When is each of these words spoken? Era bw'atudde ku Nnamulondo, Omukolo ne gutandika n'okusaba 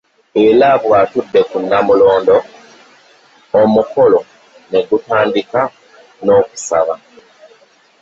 Era 0.43 0.69
bw'atudde 0.83 1.41
ku 1.49 1.57
Nnamulondo, 1.63 2.37
Omukolo 3.61 4.19
ne 4.69 4.79
gutandika 4.87 5.61
n'okusaba 6.23 6.95